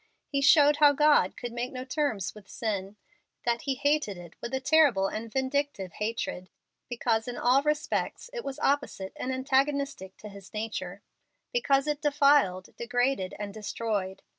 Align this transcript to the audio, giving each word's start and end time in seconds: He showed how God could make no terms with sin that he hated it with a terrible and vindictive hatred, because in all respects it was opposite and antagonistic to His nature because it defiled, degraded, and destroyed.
He 0.25 0.41
showed 0.41 0.77
how 0.77 0.93
God 0.93 1.37
could 1.37 1.51
make 1.51 1.71
no 1.71 1.85
terms 1.85 2.33
with 2.33 2.49
sin 2.49 2.95
that 3.45 3.61
he 3.69 3.75
hated 3.75 4.17
it 4.17 4.33
with 4.41 4.51
a 4.55 4.59
terrible 4.59 5.05
and 5.07 5.31
vindictive 5.31 5.91
hatred, 5.93 6.49
because 6.89 7.27
in 7.27 7.37
all 7.37 7.61
respects 7.61 8.27
it 8.33 8.43
was 8.43 8.57
opposite 8.63 9.13
and 9.15 9.31
antagonistic 9.31 10.17
to 10.17 10.27
His 10.29 10.55
nature 10.55 11.03
because 11.53 11.85
it 11.85 12.01
defiled, 12.01 12.69
degraded, 12.77 13.35
and 13.37 13.53
destroyed. 13.53 14.23